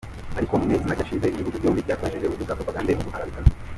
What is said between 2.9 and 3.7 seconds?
mu guharabikana.